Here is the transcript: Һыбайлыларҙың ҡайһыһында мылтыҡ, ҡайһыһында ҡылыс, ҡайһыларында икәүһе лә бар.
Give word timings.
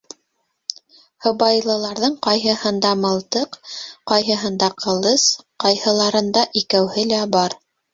Һыбайлыларҙың 1.25 2.15
ҡайһыһында 2.29 2.95
мылтыҡ, 3.03 3.61
ҡайһыһында 4.15 4.75
ҡылыс, 4.83 5.31
ҡайһыларында 5.67 6.51
икәүһе 6.65 7.11
лә 7.17 7.27
бар. 7.41 7.61